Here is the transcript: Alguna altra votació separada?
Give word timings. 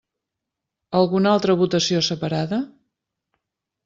Alguna 1.01 1.33
altra 1.37 1.55
votació 1.59 2.01
separada? 2.07 2.59